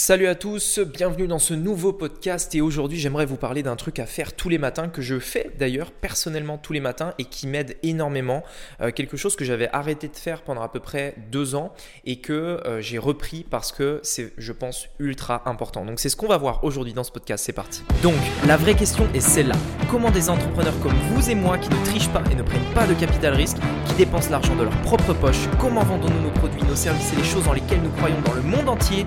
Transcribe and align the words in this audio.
Salut 0.00 0.28
à 0.28 0.36
tous, 0.36 0.78
bienvenue 0.78 1.26
dans 1.26 1.40
ce 1.40 1.54
nouveau 1.54 1.92
podcast 1.92 2.54
et 2.54 2.60
aujourd'hui 2.60 3.00
j'aimerais 3.00 3.26
vous 3.26 3.36
parler 3.36 3.64
d'un 3.64 3.74
truc 3.74 3.98
à 3.98 4.06
faire 4.06 4.32
tous 4.32 4.48
les 4.48 4.56
matins 4.56 4.86
que 4.88 5.02
je 5.02 5.18
fais 5.18 5.50
d'ailleurs 5.58 5.90
personnellement 5.90 6.56
tous 6.56 6.72
les 6.72 6.78
matins 6.78 7.14
et 7.18 7.24
qui 7.24 7.48
m'aide 7.48 7.76
énormément. 7.82 8.44
Euh, 8.80 8.92
quelque 8.92 9.16
chose 9.16 9.34
que 9.34 9.44
j'avais 9.44 9.68
arrêté 9.72 10.06
de 10.06 10.14
faire 10.14 10.42
pendant 10.42 10.62
à 10.62 10.68
peu 10.68 10.78
près 10.78 11.16
deux 11.32 11.56
ans 11.56 11.72
et 12.04 12.20
que 12.20 12.32
euh, 12.32 12.80
j'ai 12.80 12.96
repris 12.96 13.44
parce 13.50 13.72
que 13.72 13.98
c'est 14.04 14.32
je 14.38 14.52
pense 14.52 14.88
ultra 15.00 15.42
important. 15.50 15.84
Donc 15.84 15.98
c'est 15.98 16.08
ce 16.08 16.14
qu'on 16.14 16.28
va 16.28 16.36
voir 16.36 16.62
aujourd'hui 16.62 16.92
dans 16.92 17.02
ce 17.02 17.10
podcast, 17.10 17.44
c'est 17.44 17.52
parti. 17.52 17.82
Donc 18.00 18.14
la 18.46 18.56
vraie 18.56 18.76
question 18.76 19.08
est 19.14 19.20
celle-là. 19.20 19.56
Comment 19.90 20.12
des 20.12 20.30
entrepreneurs 20.30 20.78
comme 20.78 20.94
vous 21.10 21.28
et 21.28 21.34
moi 21.34 21.58
qui 21.58 21.70
ne 21.70 21.84
trichent 21.84 22.10
pas 22.10 22.22
et 22.30 22.36
ne 22.36 22.44
prennent 22.44 22.72
pas 22.72 22.86
de 22.86 22.94
capital 22.94 23.34
risque, 23.34 23.56
qui 23.86 23.94
dépensent 23.94 24.30
l'argent 24.30 24.54
de 24.54 24.62
leur 24.62 24.80
propre 24.82 25.12
poche, 25.12 25.48
comment 25.58 25.82
vendons-nous 25.82 26.22
nos 26.22 26.30
produits, 26.30 26.62
nos 26.62 26.76
services 26.76 27.12
et 27.14 27.16
les 27.16 27.24
choses 27.24 27.46
dans 27.46 27.52
lesquelles 27.52 27.82
nous 27.82 27.90
croyons 27.90 28.20
dans 28.24 28.34
le 28.34 28.42
monde 28.42 28.68
entier 28.68 29.04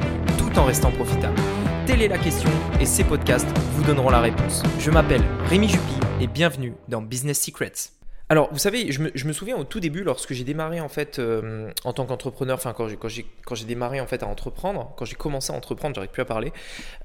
en 0.58 0.66
restant 0.66 0.92
profitable 0.92 1.40
Telle 1.86 2.02
est 2.02 2.08
la 2.08 2.18
question 2.18 2.50
et 2.80 2.86
ces 2.86 3.04
podcasts 3.04 3.48
vous 3.74 3.84
donneront 3.84 4.10
la 4.10 4.22
réponse. 4.22 4.64
Je 4.80 4.92
m'appelle 4.92 5.24
Rémi 5.48 5.68
Jupy 5.68 5.96
et 6.20 6.28
bienvenue 6.28 6.74
dans 6.88 7.02
Business 7.02 7.40
Secrets. 7.42 7.92
Alors, 8.30 8.50
vous 8.52 8.60
savez, 8.60 8.92
je 8.92 9.02
me, 9.02 9.34
souviens 9.34 9.58
au 9.58 9.66
tout 9.66 9.82
début, 9.82 10.04
lorsque 10.04 10.32
j'ai 10.32 10.46
démarré 10.46 10.80
en 10.80 10.88
fait 10.88 11.20
euh, 11.20 11.70
en 11.84 11.92
tant 11.92 12.06
qu'entrepreneur, 12.06 12.56
enfin 12.56 12.74
quand 12.74 13.56
j'ai 13.56 13.66
démarré 13.66 14.00
en 14.00 14.08
fait 14.08 14.24
à 14.24 14.28
entreprendre, 14.28 14.94
quand 14.98 15.04
j'ai 15.04 15.16
commencé 15.16 15.52
à 15.52 15.56
entreprendre, 15.56 15.96
j'arrive 15.96 16.12
plus 16.12 16.22
à 16.22 16.26
parler, 16.26 16.54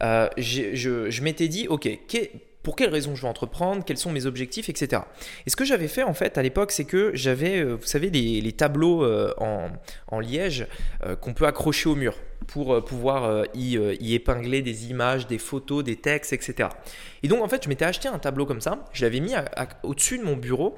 euh, 0.05 0.29
je, 0.37 1.23
m'étais 1.23 1.49
dit, 1.49 1.67
ok, 1.67 1.89
pour 2.63 2.77
quelles 2.77 2.91
raisons 2.91 3.17
je 3.17 3.23
veux 3.23 3.29
entreprendre, 3.29 3.85
quels 3.85 3.99
sont 3.99 4.13
mes 4.13 4.27
objectifs, 4.27 4.69
etc. 4.69 5.03
Et 5.47 5.51
ce 5.51 5.57
que 5.57 5.65
j'avais 5.65 5.89
fait 5.89 6.05
en 6.05 6.15
fait 6.15 6.39
à 6.39 6.43
l'époque, 6.43 6.71
c'est 6.71 6.85
que 6.85 7.11
j'avais, 7.15 7.59
euh, 7.59 7.75
vous 7.75 7.87
savez, 7.87 8.09
les, 8.11 8.53
tableaux 8.53 9.05
en, 9.39 10.21
liège 10.21 10.67
qu'on 11.21 11.35
peut 11.35 11.47
accrocher 11.47 11.89
au 11.89 11.97
mur 11.97 12.15
pour 12.47 12.85
pouvoir 12.85 13.45
y, 13.55 13.77
épingler 14.15 14.63
des 14.63 14.91
images, 14.91 15.27
des 15.27 15.39
photos, 15.39 15.85
des 15.85 15.97
textes, 15.97 16.33
etc. 16.33 16.69
Et 17.23 17.29
donc 17.29 17.43
en 17.43 17.49
fait, 17.49 17.65
je 17.65 17.69
m'étais 17.69 17.85
acheté 17.85 18.09
un 18.09 18.19
tableau 18.19 18.47
comme 18.47 18.61
ça, 18.61 18.85
je 18.93 19.05
l'avais 19.05 19.21
mis 19.21 19.33
au-dessus 19.83 20.19
de 20.19 20.25
mon 20.25 20.37
bureau 20.37 20.77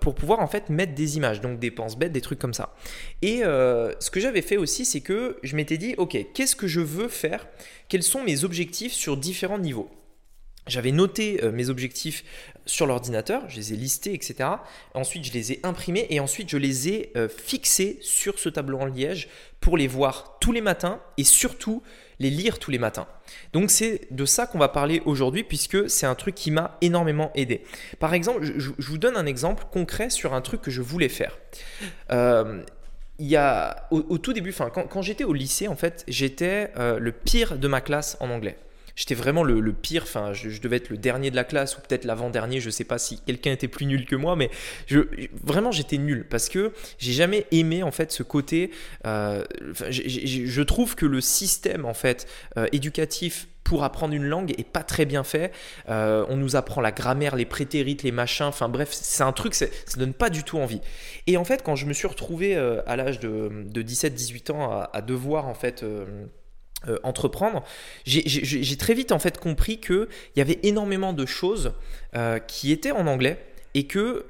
pour 0.00 0.14
pouvoir 0.14 0.40
en 0.40 0.46
fait 0.46 0.68
mettre 0.68 0.94
des 0.94 1.16
images, 1.16 1.40
donc 1.40 1.58
des 1.58 1.70
penses 1.70 1.98
bêtes, 1.98 2.12
des 2.12 2.20
trucs 2.20 2.38
comme 2.38 2.54
ça. 2.54 2.74
Et 3.22 3.38
ce 3.38 4.10
que 4.10 4.20
j'avais 4.20 4.42
fait 4.42 4.56
aussi, 4.56 4.84
c'est 4.84 5.00
que 5.00 5.38
je 5.42 5.56
m'étais 5.56 5.76
dit, 5.76 5.94
ok, 5.98 6.16
qu'est-ce 6.34 6.56
que 6.56 6.66
je 6.66 6.80
veux 6.80 7.08
faire? 7.08 7.46
Quels 7.88 8.02
sont 8.02 8.22
mes 8.22 8.44
objectifs 8.44 8.92
sur 8.92 9.16
différents 9.16 9.58
niveaux? 9.58 9.90
J'avais 10.68 10.92
noté 10.92 11.42
euh, 11.42 11.50
mes 11.50 11.70
objectifs 11.70 12.24
sur 12.68 12.86
l'ordinateur, 12.86 13.48
je 13.48 13.56
les 13.56 13.72
ai 13.72 13.76
listés, 13.76 14.14
etc. 14.14 14.48
Ensuite, 14.94 15.24
je 15.24 15.32
les 15.32 15.52
ai 15.52 15.60
imprimés 15.62 16.06
et 16.10 16.20
ensuite, 16.20 16.50
je 16.50 16.58
les 16.58 16.88
ai 16.88 17.12
euh, 17.16 17.28
fixés 17.28 17.98
sur 18.02 18.38
ce 18.38 18.48
tableau 18.48 18.78
en 18.78 18.84
liège 18.84 19.28
pour 19.60 19.76
les 19.76 19.86
voir 19.86 20.36
tous 20.40 20.52
les 20.52 20.60
matins 20.60 21.00
et 21.16 21.24
surtout 21.24 21.82
les 22.20 22.30
lire 22.30 22.58
tous 22.58 22.70
les 22.70 22.78
matins. 22.78 23.06
Donc, 23.52 23.70
c'est 23.70 24.02
de 24.10 24.24
ça 24.26 24.46
qu'on 24.46 24.58
va 24.58 24.68
parler 24.68 25.02
aujourd'hui 25.06 25.44
puisque 25.44 25.88
c'est 25.88 26.06
un 26.06 26.14
truc 26.14 26.34
qui 26.34 26.50
m'a 26.50 26.76
énormément 26.80 27.32
aidé. 27.34 27.62
Par 27.98 28.12
exemple, 28.12 28.42
je, 28.44 28.70
vous 28.78 28.98
donne 28.98 29.16
un 29.16 29.26
exemple 29.26 29.64
concret 29.70 30.10
sur 30.10 30.34
un 30.34 30.40
truc 30.40 30.60
que 30.60 30.70
je 30.70 30.82
voulais 30.82 31.08
faire. 31.08 31.38
Euh, 32.12 32.62
il 33.18 33.26
y 33.26 33.36
a, 33.36 33.88
au, 33.90 34.18
tout 34.18 34.32
début, 34.32 34.52
quand, 34.52 35.02
j'étais 35.02 35.24
au 35.24 35.32
lycée, 35.32 35.66
en 35.66 35.74
fait, 35.74 36.04
j'étais 36.06 36.70
le 36.76 37.10
pire 37.10 37.58
de 37.58 37.66
ma 37.66 37.80
classe 37.80 38.16
en 38.20 38.30
anglais 38.30 38.56
j'étais 38.98 39.14
vraiment 39.14 39.44
le, 39.44 39.72
pire. 39.72 40.02
Enfin, 40.02 40.32
je, 40.32 40.60
devais 40.60 40.76
être 40.76 40.90
le 40.90 40.98
dernier 40.98 41.30
de 41.30 41.36
la 41.36 41.44
classe 41.44 41.78
ou 41.78 41.80
peut-être 41.80 42.04
l'avant-dernier. 42.04 42.60
Je 42.60 42.68
sais 42.68 42.84
pas 42.84 42.98
si 42.98 43.20
quelqu'un 43.20 43.52
était 43.52 43.68
plus 43.68 43.86
nul 43.86 44.04
que 44.04 44.16
moi, 44.16 44.34
mais 44.34 44.50
vraiment 45.44 45.70
j'étais 45.70 45.98
nul 45.98 46.26
parce 46.28 46.48
que 46.48 46.72
j'ai 46.98 47.12
jamais 47.12 47.46
aimé 47.52 47.82
en 47.82 47.92
fait 47.92 48.10
ce 48.10 48.24
côté. 48.24 48.72
Euh, 49.06 49.44
je 49.88 50.62
trouve 50.62 50.96
que 50.96 51.06
le 51.06 51.20
système 51.20 51.84
en 51.84 51.94
fait 51.94 52.26
euh, 52.56 52.66
éducatif 52.72 53.46
pour 53.62 53.84
apprendre 53.84 54.14
une 54.14 54.24
langue 54.24 54.52
est 54.58 54.68
pas 54.68 54.82
très 54.82 55.04
bien 55.04 55.22
fait. 55.22 55.52
Euh, 55.90 56.24
on 56.28 56.36
nous 56.36 56.56
apprend 56.56 56.80
la 56.80 56.90
grammaire, 56.90 57.36
les 57.36 57.44
prétérites, 57.44 58.02
les 58.02 58.12
machins. 58.12 58.46
Enfin 58.46 58.68
bref, 58.68 58.88
c'est 58.90 59.22
un 59.22 59.32
truc, 59.32 59.54
ça 59.54 59.66
donne 59.96 60.14
pas 60.14 60.30
du 60.30 60.42
tout 60.42 60.58
envie. 60.58 60.80
Et 61.26 61.36
en 61.36 61.44
fait, 61.44 61.62
quand 61.62 61.76
je 61.76 61.86
me 61.86 61.92
suis 61.92 62.08
retrouvé 62.08 62.56
à 62.56 62.96
l'âge 62.96 63.20
de, 63.20 63.64
17-18 63.74 64.52
ans 64.52 64.86
à, 64.92 65.02
devoir 65.02 65.46
en 65.46 65.54
fait 65.54 65.84
entreprendre, 67.02 67.64
j'ai 68.04 68.76
très 68.76 68.94
vite 68.94 69.12
en 69.12 69.18
fait 69.18 69.38
compris 69.38 69.78
qu'il 69.78 70.08
y 70.36 70.40
avait 70.40 70.60
énormément 70.62 71.12
de 71.12 71.26
choses 71.26 71.72
euh, 72.14 72.38
qui 72.38 72.72
étaient 72.72 72.92
en 72.92 73.06
anglais 73.06 73.38
et 73.74 73.86
que 73.86 74.24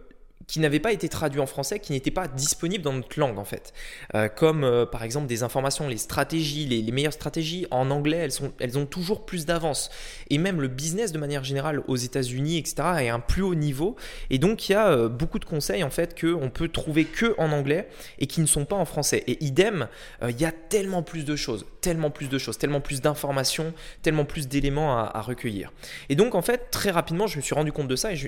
qui 0.48 0.60
n'avaient 0.60 0.80
pas 0.80 0.92
été 0.92 1.08
traduits 1.08 1.40
en 1.40 1.46
français, 1.46 1.78
qui 1.78 1.92
n'étaient 1.92 2.10
pas 2.10 2.26
disponibles 2.26 2.82
dans 2.82 2.94
notre 2.94 3.20
langue 3.20 3.38
en 3.38 3.44
fait. 3.44 3.74
Euh, 4.14 4.28
comme 4.28 4.64
euh, 4.64 4.86
par 4.86 5.04
exemple 5.04 5.26
des 5.26 5.42
informations, 5.42 5.86
les 5.86 5.98
stratégies, 5.98 6.66
les, 6.66 6.90
meilleures 6.90 7.12
stratégies 7.12 7.66
en 7.70 7.90
anglais, 7.90 8.16
elles, 8.16 8.32
sont, 8.32 8.52
elles 8.58 8.78
ont 8.78 8.86
toujours 8.86 9.26
plus 9.26 9.44
d'avance. 9.44 9.90
Et 10.30 10.38
même 10.38 10.60
le 10.60 10.68
business 10.68 11.12
de 11.12 11.18
manière 11.18 11.44
générale 11.44 11.82
aux 11.86 11.96
États-Unis, 11.96 12.56
etc., 12.56 12.74
est 13.00 13.08
à 13.10 13.14
un 13.14 13.20
plus 13.20 13.42
haut 13.42 13.54
niveau. 13.54 13.94
Et 14.30 14.38
donc 14.38 14.68
il 14.68 14.72
y 14.72 14.74
a 14.74 14.88
euh, 14.88 15.08
beaucoup 15.08 15.38
de 15.38 15.44
conseils 15.44 15.84
en 15.84 15.90
fait 15.90 16.18
qu'on 16.18 16.48
peut 16.48 16.68
trouver 16.68 17.04
que 17.04 17.34
en 17.36 17.52
anglais 17.52 17.86
et 18.18 18.26
qui 18.26 18.40
ne 18.40 18.46
sont 18.46 18.64
pas 18.64 18.76
en 18.76 18.86
français. 18.86 19.22
Et 19.26 19.44
idem, 19.44 19.88
il 20.26 20.40
y 20.40 20.46
a 20.46 20.52
tellement 20.52 21.02
plus 21.02 21.26
de 21.26 21.36
choses, 21.36 21.66
tellement 21.82 22.10
plus 22.10 22.30
de 22.30 22.38
choses, 22.38 22.56
tellement 22.56 22.80
plus 22.80 23.02
d'informations, 23.02 23.74
tellement 24.02 24.24
plus 24.24 24.48
d'éléments 24.48 24.98
à, 24.98 25.20
recueillir. 25.20 25.72
Et 26.08 26.16
donc 26.16 26.34
en 26.34 26.42
fait, 26.42 26.70
très 26.70 26.90
rapidement, 26.90 27.26
je 27.26 27.36
me 27.36 27.42
suis 27.42 27.54
rendu 27.54 27.70
compte 27.70 27.88
de 27.88 27.96
ça 27.96 28.12
et 28.12 28.18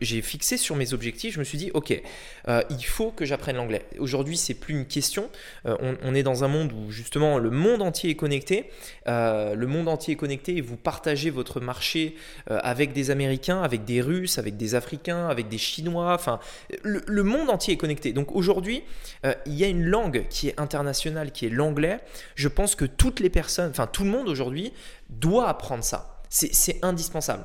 j'ai 0.00 0.22
fixé 0.22 0.58
sur 0.58 0.76
mes 0.76 0.92
objectifs. 0.92 1.38
Suis 1.46 1.58
dit, 1.58 1.70
ok, 1.74 2.00
euh, 2.48 2.62
il 2.70 2.84
faut 2.84 3.10
que 3.10 3.24
j'apprenne 3.24 3.56
l'anglais. 3.56 3.86
Aujourd'hui, 3.98 4.36
c'est 4.36 4.54
plus 4.54 4.74
une 4.74 4.86
question. 4.86 5.30
Euh, 5.66 5.76
on, 6.02 6.14
est 6.14 6.22
dans 6.22 6.44
un 6.44 6.48
monde 6.48 6.72
où 6.72 6.90
justement 6.90 7.38
le 7.38 7.50
monde 7.50 7.82
entier 7.82 8.10
est 8.10 8.14
connecté. 8.16 8.70
Euh, 9.08 9.54
le 9.54 9.66
monde 9.66 9.88
entier 9.88 10.14
est 10.14 10.16
connecté 10.16 10.56
et 10.56 10.60
vous 10.60 10.76
partagez 10.76 11.30
votre 11.30 11.60
marché 11.60 12.16
avec 12.48 12.92
des 12.92 13.10
Américains, 13.10 13.62
avec 13.62 13.84
des 13.84 14.00
Russes, 14.00 14.38
avec 14.38 14.56
des 14.56 14.74
Africains, 14.74 15.28
avec 15.28 15.48
des 15.48 15.58
Chinois. 15.58 16.14
Enfin, 16.14 16.40
le, 16.82 17.22
monde 17.22 17.50
entier 17.50 17.74
est 17.74 17.78
connecté. 17.78 18.12
Donc 18.12 18.34
aujourd'hui, 18.34 18.82
il 19.24 19.54
y 19.54 19.64
a 19.64 19.68
une 19.68 19.84
langue 19.84 20.26
qui 20.28 20.48
est 20.48 20.60
internationale, 20.60 21.32
qui 21.32 21.46
est 21.46 21.50
l'anglais. 21.50 21.98
Je 22.34 22.48
pense 22.48 22.74
que 22.74 22.84
toutes 22.84 23.20
les 23.20 23.30
personnes, 23.30 23.70
enfin 23.70 23.86
tout 23.86 24.04
le 24.04 24.10
monde 24.10 24.28
aujourd'hui, 24.28 24.72
doit 25.10 25.48
apprendre 25.48 25.84
ça. 25.84 26.20
C'est 26.28 26.84
indispensable. 26.84 27.44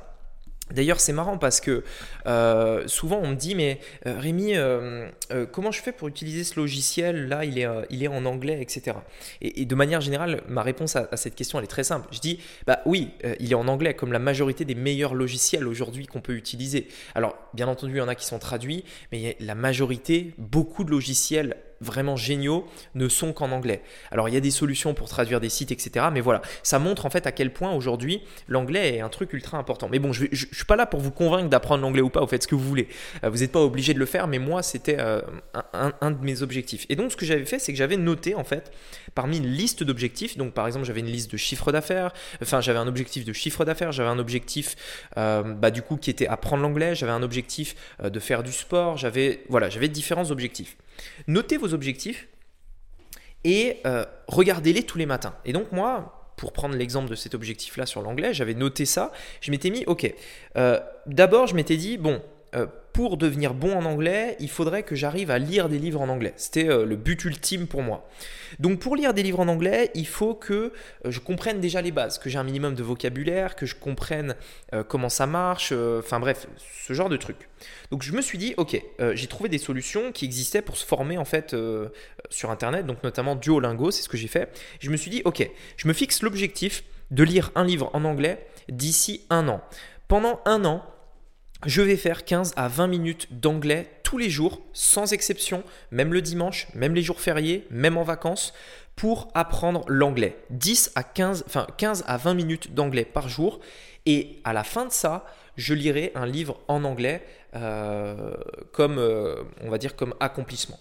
D'ailleurs, 0.74 1.00
c'est 1.00 1.14
marrant 1.14 1.38
parce 1.38 1.62
que 1.62 1.84
euh, 2.28 2.88
souvent 2.88 3.20
on 3.22 3.30
me 3.30 3.36
dit 3.36 3.56
mais 3.56 3.80
euh, 4.06 4.20
Rémi, 4.20 4.56
euh, 4.56 5.10
comment 5.52 5.72
je 5.72 5.82
fais 5.82 5.92
pour 5.92 6.08
utiliser 6.08 6.44
ce 6.44 6.60
logiciel? 6.60 7.28
Là, 7.28 7.46
il 7.46 7.58
est, 7.58 8.08
en 8.08 8.26
anglais, 8.26 8.60
etc. 8.62 8.98
Et, 9.42 9.66
de 9.66 9.76
manière 9.76 10.02
générale, 10.02 10.42
ma 10.48 10.64
réponse 10.64 10.96
à, 10.96 11.16
cette 11.18 11.36
question 11.36 11.60
elle 11.60 11.66
est 11.66 11.68
très 11.68 11.84
simple. 11.84 12.08
Je 12.12 12.20
dis 12.20 12.40
bah 12.68 12.80
oui, 12.86 13.12
il 13.40 13.52
est 13.52 13.56
en 13.56 13.68
anglais 13.68 13.94
comme 13.94 14.12
la 14.12 14.20
majorité 14.20 14.66
des 14.66 14.76
meilleurs 14.76 15.14
logiciels 15.14 15.68
aujourd'hui 15.68 16.08
qu'on 16.08 16.22
peut 16.22 16.36
utiliser. 16.36 16.88
Alors, 17.16 17.38
bien 17.54 17.68
entendu, 17.68 17.94
il 17.94 17.98
y 17.98 18.02
en 18.02 18.08
a 18.08 18.16
qui 18.16 18.26
sont 18.26 18.40
traduits, 18.40 18.84
mais 19.12 19.38
la 19.40 19.56
majorité, 19.56 20.34
beaucoup 20.38 20.84
de 20.84 20.92
logiciels 20.92 21.56
vraiment 21.82 22.16
géniaux 22.16 22.66
ne 22.96 23.10
sont 23.10 23.34
qu'en 23.34 23.52
anglais. 23.52 23.82
Alors 24.12 24.30
il 24.30 24.34
y 24.34 24.38
a 24.38 24.42
des 24.42 24.52
solutions 24.52 24.94
pour 24.94 25.10
traduire 25.10 25.40
des 25.40 25.50
sites, 25.50 25.72
etc. 25.72 26.06
Mais 26.14 26.22
voilà, 26.22 26.42
ça 26.64 26.80
montre 26.80 27.06
en 27.06 27.10
fait 27.10 27.28
à 27.28 27.32
quel 27.32 27.52
point 27.52 27.74
aujourd'hui 27.74 28.22
l'anglais 28.48 28.96
est 28.96 29.02
un 29.02 29.10
truc 29.10 29.34
ultra 29.34 29.58
important. 29.58 29.90
Mais 29.90 30.00
bon, 30.00 30.14
je 30.14 30.26
ne 30.26 30.36
suis 30.36 30.66
pas 30.66 30.76
là 30.76 30.86
pour 30.86 31.00
vous 31.00 31.12
convaincre 31.12 31.50
d'apprendre 31.50 31.82
l'anglais 31.82 32.02
ou 32.02 32.10
pas, 32.10 32.22
vous 32.22 32.28
faites 32.28 32.44
ce 32.44 32.48
que 32.48 32.56
vous 32.56 32.68
voulez. 32.68 32.88
Euh, 33.24 33.30
vous 33.30 33.40
n'êtes 33.40 33.52
pas 33.52 33.62
obligé 33.62 33.94
de 33.94 34.00
le 34.00 34.06
faire, 34.06 34.28
mais 34.28 34.40
moi 34.40 34.64
c'était 34.64 34.98
euh, 35.00 35.22
un, 35.74 36.12
de 36.12 36.24
mes 36.24 36.42
objectifs. 36.44 36.86
Et 36.90 36.96
donc 36.96 37.12
ce 37.12 37.18
que 37.18 37.26
j'avais 37.26 37.46
fait, 37.46 37.60
c'est 37.60 37.72
que 37.72 37.78
j'avais 37.78 37.98
noté 37.98 38.36
en 38.36 38.44
fait 38.44 38.72
parmi 39.16 39.38
une 39.38 39.48
liste 39.48 39.84
d'objectifs. 39.84 40.38
Donc 40.38 40.54
par 40.54 40.68
exemple, 40.68 40.86
j'avais 40.86 41.00
une 41.00 41.08
liste 41.08 41.32
de 41.32 41.38
chiffres 41.38 41.72
d'affaires, 41.72 42.14
enfin 42.42 42.62
j'avais 42.62 42.80
un 42.80 42.88
objectif 42.88 43.26
de 43.26 43.34
chiffre 43.34 43.66
d'affaires, 43.66 43.92
j'avais 43.92 44.10
un 44.10 44.20
objectif 44.20 44.76
euh, 45.18 45.42
bah, 45.42 45.72
du 45.72 45.82
coup 45.82 45.98
qui 45.98 46.10
était 46.10 46.28
apprendre 46.28 46.62
l'anglais, 46.64 46.96
j'avais 46.96 47.12
un 47.12 47.24
objectif 47.24 47.76
de 48.04 48.20
faire 48.20 48.44
du 48.44 48.52
sport, 48.52 48.98
j'avais 48.98 49.44
voilà, 49.50 49.70
j'avais 49.70 49.88
différents 49.88 50.30
objectifs. 50.32 50.78
Notez 51.28 51.58
vos 51.58 51.74
objectifs 51.74 52.28
et 53.44 53.78
euh, 53.86 54.06
regardez-les 54.28 54.84
tous 54.84 54.98
les 54.98 55.06
matins. 55.06 55.36
Et 55.46 55.54
donc 55.54 55.72
moi, 55.72 56.34
pour 56.38 56.54
prendre 56.54 56.76
l'exemple 56.76 57.10
de 57.10 57.16
cet 57.16 57.36
objectif-là 57.36 57.86
sur 57.86 58.02
l'anglais, 58.02 58.34
j'avais 58.34 58.54
noté 58.54 58.86
ça. 58.86 59.12
Je 59.42 59.52
m'étais 59.52 59.70
mis, 59.70 59.84
ok, 59.86 60.14
euh, 60.58 60.80
d'abord 61.06 61.48
je 61.48 61.56
m'étais 61.56 61.78
dit, 61.78 61.98
bon, 61.98 62.22
euh, 62.56 62.68
pour 62.94 63.18
devenir 63.18 63.54
bon 63.54 63.76
en 63.76 63.86
anglais, 63.86 64.36
il 64.40 64.50
faudrait 64.50 64.84
que 64.84 64.96
j'arrive 64.96 65.32
à 65.32 65.40
lire 65.40 65.70
des 65.70 65.80
livres 65.80 66.02
en 66.02 66.10
anglais. 66.10 66.34
C'était 66.36 66.70
euh, 66.70 66.86
le 66.86 66.96
but 66.96 67.24
ultime 67.26 67.68
pour 67.68 67.82
moi. 67.82 68.10
Donc 68.60 68.80
pour 68.80 68.96
lire 68.96 69.14
des 69.14 69.24
livres 69.24 69.40
en 69.40 69.48
anglais, 69.48 69.92
il 69.96 70.08
faut 70.08 70.34
que 70.34 70.54
euh, 70.54 70.72
je 71.12 71.20
comprenne 71.20 71.60
déjà 71.60 71.82
les 71.82 71.92
bases, 71.92 72.20
que 72.20 72.30
j'ai 72.30 72.38
un 72.38 72.44
minimum 72.44 72.76
de 72.76 72.84
vocabulaire, 72.84 73.56
que 73.56 73.66
je 73.66 73.76
comprenne 73.76 74.36
comment 74.88 75.10
ça 75.10 75.28
marche, 75.28 75.74
enfin 76.00 76.20
bref, 76.20 76.48
ce 76.86 76.94
genre 76.94 77.10
de 77.10 77.18
trucs. 77.18 77.50
Donc 77.92 78.04
je 78.04 78.14
me 78.14 78.22
suis 78.22 78.38
dit, 78.38 78.54
ok, 78.58 78.82
j'ai 79.14 79.28
trouvé 79.28 79.50
des 79.50 79.58
solutions 79.58 80.12
qui 80.12 80.26
existaient 80.26 80.62
pour 80.62 80.78
se 80.78 80.86
former 80.86 81.18
en 81.18 81.26
fait 81.26 81.56
sur 82.30 82.52
Internet, 82.52 82.86
donc 82.86 83.04
notamment 83.04 83.36
Duolingo, 83.36 83.92
c'est 83.92 84.02
ce 84.02 84.10
que 84.10 84.18
j'ai 84.18 84.28
fait. 84.28 84.50
Je 84.80 84.90
me 84.90 84.98
suis 84.98 85.12
dit, 85.12 85.22
ok, 85.26 85.50
je 85.78 85.88
me 85.88 85.94
fixe 85.94 86.22
l'objectif 86.22 86.84
de 87.12 87.24
lire 87.24 87.52
un 87.56 87.66
livre 87.66 87.90
en 87.94 88.06
anglais 88.06 88.46
d'ici 88.70 89.26
un 89.30 89.48
an. 89.48 89.62
Pendant 90.08 90.42
un 90.46 90.66
an, 90.66 90.84
je 91.66 91.82
vais 91.82 91.98
faire 91.98 92.26
15 92.26 92.54
à 92.56 92.68
20 92.68 92.88
minutes 92.88 93.28
d'anglais 93.40 93.90
tous 94.04 94.18
les 94.18 94.30
jours, 94.30 94.62
sans 94.74 95.14
exception, 95.14 95.64
même 95.92 96.14
le 96.14 96.22
dimanche, 96.22 96.68
même 96.74 96.96
les 96.96 97.02
jours 97.02 97.22
fériés, 97.22 97.68
même 97.70 97.98
en 97.98 98.04
vacances, 98.04 98.54
pour 98.96 99.30
apprendre 99.34 99.84
l'anglais. 99.88 100.38
10 100.50 100.92
à 100.96 101.04
15, 101.04 101.46
enfin 101.48 101.68
15 101.78 102.04
à 102.08 102.18
20 102.18 102.34
minutes 102.34 102.74
d'anglais 102.74 103.06
par 103.06 103.30
jour. 103.30 103.60
Et 104.06 104.40
à 104.44 104.54
la 104.54 104.64
fin 104.64 104.86
de 104.86 104.92
ça, 104.92 105.26
je 105.56 105.74
lirai 105.74 106.12
un 106.16 106.26
livre 106.26 106.60
en 106.68 106.84
anglais 106.84 107.24
euh, 107.56 108.34
comme, 108.72 108.98
euh, 108.98 109.44
on 109.62 109.70
va 109.70 109.78
dire, 109.78 109.96
comme 109.96 110.16
accomplissement. 110.20 110.80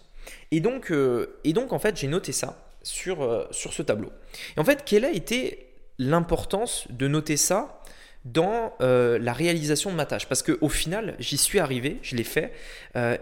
Et 0.50 0.60
donc, 0.60 0.90
euh, 0.90 1.38
et 1.44 1.52
donc 1.52 1.72
en 1.72 1.78
fait, 1.78 1.96
j'ai 1.96 2.08
noté 2.08 2.32
ça 2.32 2.56
sur, 2.82 3.46
sur 3.50 3.72
ce 3.72 3.82
tableau. 3.82 4.10
Et 4.56 4.60
en 4.60 4.64
fait, 4.64 4.84
quelle 4.84 5.04
a 5.04 5.10
été 5.10 5.66
l'importance 5.98 6.86
de 6.90 7.08
noter 7.08 7.36
ça 7.36 7.82
dans 8.24 8.74
la 8.80 9.32
réalisation 9.32 9.90
de 9.90 9.96
ma 9.96 10.06
tâche. 10.06 10.26
Parce 10.26 10.42
qu'au 10.42 10.68
final, 10.68 11.14
j'y 11.18 11.36
suis 11.36 11.58
arrivé, 11.58 11.98
je 12.02 12.16
l'ai 12.16 12.24
fait, 12.24 12.52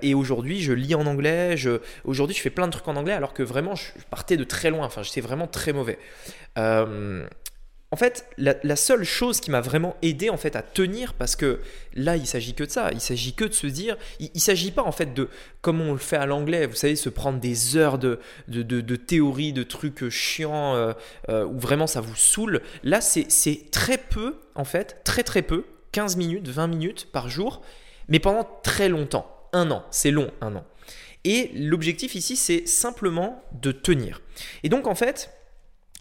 et 0.03 0.15
aujourd'hui, 0.15 0.61
je 0.61 0.73
lis 0.73 0.95
en 0.95 1.07
anglais, 1.07 1.55
aujourd'hui, 2.05 2.35
je 2.37 2.41
fais 2.41 2.51
plein 2.51 2.67
de 2.67 2.73
trucs 2.73 2.89
en 2.89 2.97
anglais, 2.97 3.15
alors 3.15 3.33
que 3.33 3.43
vraiment, 3.43 3.75
je 3.75 3.91
partais 4.11 4.37
de 4.37 4.45
très 4.45 4.71
loin, 4.71 4.87
enfin, 4.87 5.03
j'étais 5.03 5.21
vraiment 5.21 5.47
très 5.47 5.73
mauvais. 5.73 5.99
En 7.91 7.97
fait, 7.97 8.27
la, 8.37 8.77
seule 8.77 9.05
chose 9.05 9.41
qui 9.41 9.51
m'a 9.51 9.63
vraiment 9.63 9.97
aidé 10.03 10.29
en 10.29 10.37
fait 10.37 10.57
à 10.57 10.63
tenir, 10.63 11.15
parce 11.15 11.37
que 11.37 11.61
là, 11.95 12.17
il 12.17 12.27
s'agit 12.27 12.53
que 12.53 12.65
de 12.65 12.71
ça, 12.71 12.91
il 12.93 13.01
s'agit 13.01 13.33
que 13.33 13.47
de 13.47 13.55
se 13.55 13.67
dire, 13.67 13.97
il, 14.21 14.31
ne 14.35 14.41
s'agit 14.41 14.73
pas 14.73 14.83
en 14.83 14.93
fait 14.93 15.15
de, 15.15 15.31
comme 15.63 15.81
on 15.81 15.93
le 15.93 15.99
fait 15.99 16.17
à 16.17 16.27
l'anglais, 16.27 16.67
vous 16.67 16.75
savez, 16.75 16.97
se 16.97 17.09
prendre 17.09 17.41
des 17.41 17.79
heures 17.79 17.99
de, 17.99 18.21
de, 18.49 18.63
de, 18.63 18.97
théorie, 18.97 19.55
de 19.55 19.63
trucs 19.63 20.11
chiants, 20.11 20.75
euh, 20.75 20.93
euh, 21.31 21.47
où 21.47 21.59
vraiment 21.59 21.87
ça 21.87 22.03
vous 22.03 22.15
saoule. 22.15 22.61
Là, 22.83 23.01
c'est 23.01 23.71
très 23.71 23.97
peu, 23.97 24.37
en 24.55 24.65
fait, 24.65 25.01
très 25.05 25.23
très 25.23 25.41
peu, 25.41 25.65
15 25.93 26.17
minutes, 26.17 26.47
20 26.47 26.67
minutes 26.67 27.09
par 27.11 27.31
jour, 27.31 27.63
mais 28.09 28.19
pendant 28.19 28.47
très 28.63 28.91
longtemps. 28.91 29.35
Un 29.55 29.71
an, 29.71 29.83
c'est 29.91 30.11
long, 30.11 30.31
un 30.43 30.57
an. 30.57 30.65
Et 31.25 31.51
l'objectif 31.55 32.15
ici, 32.15 32.37
c'est 32.37 32.67
simplement 32.67 33.43
de 33.61 33.73
tenir. 33.73 34.21
Et 34.63 34.69
donc, 34.69 34.87
en 34.87 34.95
fait, 34.95 35.31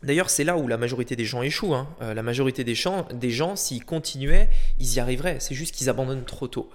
D'ailleurs, 0.04 0.30
c'est 0.30 0.44
là 0.44 0.58
où 0.58 0.68
la 0.68 0.78
majorité 0.78 1.16
des 1.16 1.26
gens 1.26 1.42
échouent. 1.42 1.74
Hein. 1.74 1.88
Euh, 2.02 2.14
la 2.14 2.22
majorité 2.22 2.64
des 2.64 2.76
gens, 2.76 3.08
des 3.14 3.32
gens 3.32 3.56
s'ils 3.56 3.84
continuaient, 3.84 4.50
ils 4.80 4.96
y 4.96 5.00
arriveraient. 5.00 5.40
C'est 5.40 5.56
juste 5.56 5.74
qu'ils 5.74 5.90
abandonnent 5.90 6.26
trop 6.26 6.48
tôt. 6.48 6.70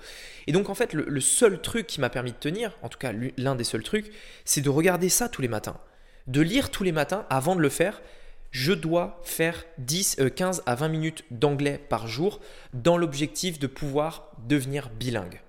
Et 0.48 0.52
donc, 0.52 0.69
en 0.69 0.74
fait, 0.74 0.92
le, 0.92 1.20
seul 1.20 1.60
truc 1.60 1.86
qui 1.86 2.00
m'a 2.00 2.10
permis 2.10 2.32
de 2.32 2.36
tenir, 2.36 2.76
en 2.82 2.88
tout 2.88 2.98
cas 2.98 3.12
l'un 3.36 3.54
des 3.54 3.64
seuls 3.64 3.84
trucs, 3.84 4.10
c'est 4.44 4.60
de 4.60 4.70
regarder 4.70 5.08
ça 5.08 5.28
tous 5.28 5.40
les 5.40 5.48
matins. 5.48 5.78
De 6.26 6.40
lire 6.40 6.70
tous 6.70 6.82
les 6.82 6.92
matins 6.92 7.26
avant 7.30 7.54
de 7.54 7.60
le 7.60 7.69
faire. 7.69 8.02
Je 8.50 8.72
dois 8.72 9.20
faire 9.22 9.64
10, 9.78 10.20
15 10.34 10.58
euh, 10.58 10.62
à 10.66 10.74
20 10.74 10.88
minutes 10.88 11.24
d'anglais 11.30 11.80
par 11.88 12.08
jour 12.08 12.40
dans 12.74 12.98
l'objectif 12.98 13.58
de 13.58 13.66
pouvoir 13.66 14.32
devenir 14.46 14.90
bilingue. 14.90 15.40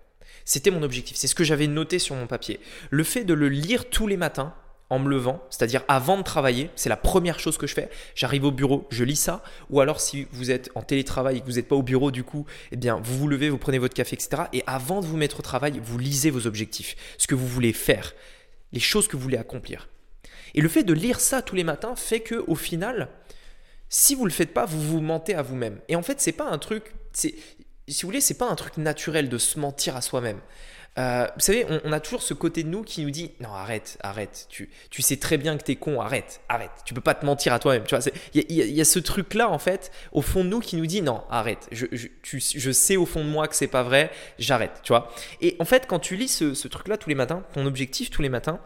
C'était 0.45 0.71
mon 0.71 0.83
objectif, 0.83 1.17
c'est 1.17 1.27
ce 1.27 1.35
que 1.35 1.43
j'avais 1.43 1.67
noté 1.67 1.99
sur 1.99 2.15
mon 2.15 2.27
papier. 2.27 2.59
Le 2.91 3.03
fait 3.03 3.23
de 3.23 3.33
le 3.33 3.49
lire 3.49 3.89
tous 3.89 4.07
les 4.07 4.17
matins, 4.17 4.53
en 4.93 4.99
me 4.99 5.09
levant, 5.09 5.43
c'est-à-dire 5.49 5.83
avant 5.87 6.17
de 6.17 6.21
travailler, 6.21 6.69
c'est 6.75 6.87
la 6.87 6.97
première 6.97 7.39
chose 7.39 7.57
que 7.57 7.65
je 7.65 7.73
fais. 7.73 7.89
J'arrive 8.13 8.45
au 8.45 8.51
bureau, 8.51 8.87
je 8.91 9.03
lis 9.03 9.15
ça, 9.15 9.43
ou 9.71 9.81
alors 9.81 9.99
si 9.99 10.27
vous 10.31 10.51
êtes 10.51 10.69
en 10.75 10.83
télétravail 10.83 11.37
et 11.37 11.41
que 11.41 11.45
vous 11.47 11.53
n'êtes 11.53 11.67
pas 11.67 11.75
au 11.75 11.81
bureau 11.81 12.11
du 12.11 12.23
coup, 12.23 12.45
eh 12.71 12.75
bien 12.75 12.99
vous 13.03 13.17
vous 13.17 13.27
levez, 13.27 13.49
vous 13.49 13.57
prenez 13.57 13.79
votre 13.79 13.95
café, 13.95 14.15
etc. 14.15 14.43
Et 14.53 14.63
avant 14.67 15.01
de 15.01 15.07
vous 15.07 15.17
mettre 15.17 15.39
au 15.39 15.41
travail, 15.41 15.81
vous 15.83 15.97
lisez 15.97 16.29
vos 16.29 16.45
objectifs, 16.45 16.95
ce 17.17 17.25
que 17.25 17.33
vous 17.33 17.47
voulez 17.47 17.73
faire, 17.73 18.13
les 18.71 18.79
choses 18.79 19.07
que 19.07 19.17
vous 19.17 19.23
voulez 19.23 19.37
accomplir. 19.37 19.89
Et 20.53 20.61
le 20.61 20.69
fait 20.69 20.83
de 20.83 20.93
lire 20.93 21.19
ça 21.19 21.41
tous 21.41 21.55
les 21.55 21.63
matins 21.63 21.95
fait 21.95 22.19
que 22.19 22.43
au 22.47 22.55
final, 22.55 23.09
si 23.89 24.13
vous 24.13 24.25
le 24.25 24.31
faites 24.31 24.53
pas, 24.53 24.65
vous 24.65 24.79
vous 24.79 25.01
mentez 25.01 25.33
à 25.33 25.41
vous-même. 25.41 25.79
Et 25.87 25.95
en 25.95 26.03
fait, 26.03 26.21
c'est 26.21 26.33
pas 26.33 26.49
un 26.49 26.59
truc, 26.59 26.93
si 27.13 27.33
vous 27.87 28.07
voulez, 28.07 28.21
c'est 28.21 28.37
pas 28.37 28.49
un 28.49 28.55
truc 28.55 28.77
naturel 28.77 29.27
de 29.27 29.39
se 29.39 29.59
mentir 29.59 29.95
à 29.95 30.01
soi-même. 30.01 30.39
Euh, 30.99 31.25
vous 31.33 31.41
savez, 31.41 31.65
on, 31.83 31.91
a 31.91 31.99
toujours 31.99 32.21
ce 32.21 32.35
côté 32.35 32.61
de 32.61 32.69
nous 32.69 32.83
qui 32.83 33.03
nous 33.03 33.09
dit 33.09 33.31
non 33.39 33.51
arrête, 33.51 33.97
arrête, 34.03 34.45
tu, 34.49 34.69
tu 34.91 35.01
sais 35.01 35.17
très 35.17 35.37
bien 35.37 35.57
que 35.57 35.63
t'es 35.63 35.75
con, 35.75 35.99
arrête, 35.99 36.41
arrête, 36.49 36.69
tu 36.85 36.93
peux 36.93 37.01
pas 37.01 37.15
te 37.15 37.25
mentir 37.25 37.51
à 37.51 37.57
toi-même. 37.57 37.83
Tu 37.83 37.95
vois, 37.95 38.05
il 38.35 38.51
y, 38.51 38.81
a 38.81 38.85
ce 38.85 38.99
truc 38.99 39.33
là 39.33 39.49
en 39.49 39.57
fait 39.57 39.91
au 40.11 40.21
fond 40.21 40.43
de 40.43 40.49
nous 40.49 40.59
qui 40.59 40.75
nous 40.75 40.85
dit 40.85 41.01
non 41.01 41.23
arrête, 41.31 41.67
je, 41.71 41.87
je, 41.91 42.71
sais 42.71 42.95
au 42.95 43.07
fond 43.07 43.23
de 43.23 43.29
moi 43.29 43.47
que 43.47 43.55
c'est 43.55 43.67
pas 43.67 43.81
vrai, 43.81 44.11
j'arrête, 44.37 44.81
tu 44.83 44.89
vois. 44.93 45.11
Et 45.41 45.55
en 45.57 45.65
fait, 45.65 45.87
quand 45.87 45.99
tu 45.99 46.15
lis 46.15 46.27
ce, 46.27 46.67
truc 46.67 46.87
là 46.87 46.97
tous 46.97 47.09
les 47.09 47.15
matins, 47.15 47.43
ton 47.53 47.65
objectif 47.65 48.11
tous 48.11 48.21
les 48.21 48.29
matins, 48.29 48.59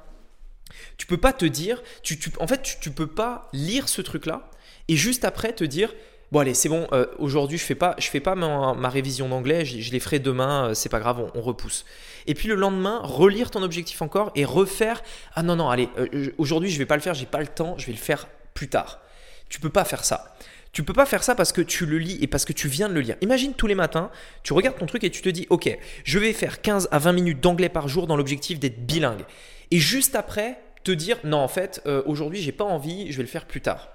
tu 0.97 1.07
peux 1.07 1.17
pas 1.17 1.31
te 1.31 1.45
dire, 1.45 1.81
tu, 2.03 2.19
tu 2.19 2.29
en 2.41 2.47
fait, 2.47 2.61
tu, 2.61 2.75
tu 2.81 2.91
peux 2.91 3.07
pas 3.07 3.47
lire 3.53 3.87
ce 3.87 4.01
truc 4.01 4.25
là 4.25 4.49
et 4.89 4.97
juste 4.97 5.23
après 5.23 5.53
te 5.53 5.63
dire 5.63 5.93
Bon 6.33 6.39
allez, 6.39 6.53
c'est 6.53 6.67
bon. 6.67 6.87
Euh, 6.91 7.05
aujourd'hui, 7.19 7.57
je 7.57 7.63
fais 7.63 7.75
pas, 7.75 7.95
je 7.99 8.09
fais 8.09 8.19
pas 8.19 8.35
ma, 8.35 8.89
révision 8.89 9.29
d'anglais. 9.29 9.63
Je, 9.63 9.91
les 9.91 9.99
ferai 9.99 10.19
demain. 10.19 10.69
Euh, 10.69 10.73
c'est 10.73 10.89
pas 10.89 10.99
grave, 10.99 11.25
on, 11.33 11.41
repousse. 11.41 11.85
Et 12.25 12.33
puis 12.33 12.49
le 12.49 12.55
lendemain, 12.55 12.99
relire 13.01 13.49
ton 13.49 13.63
objectif 13.63 14.01
encore 14.01 14.31
et 14.35 14.43
refaire. 14.43 15.03
Ah 15.35 15.43
non 15.43 15.55
non, 15.55 15.69
allez. 15.69 15.87
Euh, 15.97 16.33
aujourd'hui, 16.37 16.69
je 16.69 16.77
vais 16.77 16.85
pas 16.85 16.97
le 16.97 17.01
faire. 17.01 17.13
J'ai 17.13 17.25
pas 17.25 17.39
le 17.39 17.47
temps. 17.47 17.77
Je 17.77 17.85
vais 17.85 17.93
le 17.93 17.97
faire 17.97 18.27
plus 18.53 18.67
tard. 18.67 18.99
Tu 19.47 19.61
peux 19.61 19.69
pas 19.69 19.85
faire 19.85 20.03
ça. 20.03 20.35
Tu 20.73 20.83
peux 20.83 20.91
pas 20.91 21.05
faire 21.05 21.23
ça 21.23 21.33
parce 21.33 21.53
que 21.53 21.61
tu 21.61 21.85
le 21.85 21.97
lis 21.97 22.17
et 22.21 22.27
parce 22.27 22.43
que 22.43 22.51
tu 22.51 22.67
viens 22.67 22.89
de 22.89 22.93
le 22.93 22.99
lire. 22.99 23.15
Imagine 23.21 23.53
tous 23.53 23.67
les 23.67 23.73
matins, 23.73 24.11
tu 24.43 24.51
regardes 24.51 24.77
ton 24.77 24.85
truc 24.85 25.05
et 25.05 25.09
tu 25.09 25.21
te 25.21 25.29
dis, 25.29 25.47
ok, 25.49 25.75
je 26.03 26.19
vais 26.19 26.33
faire 26.33 26.61
15 26.61 26.89
à 26.91 26.99
20 26.99 27.13
minutes 27.13 27.39
d'anglais 27.39 27.69
par 27.69 27.87
jour 27.87 28.05
dans 28.05 28.17
l'objectif 28.17 28.59
d'être 28.59 28.85
bilingue. 28.85 29.23
Et 29.71 29.79
juste 29.79 30.13
après, 30.13 30.59
te 30.83 30.91
dire, 30.91 31.17
non 31.23 31.37
en 31.37 31.47
fait, 31.47 31.81
aujourd'hui, 32.05 32.41
j'ai 32.41 32.51
pas 32.51 32.65
envie. 32.65 33.11
Je 33.11 33.17
vais 33.17 33.23
le 33.23 33.29
faire 33.29 33.45
plus 33.45 33.61
tard. 33.61 33.87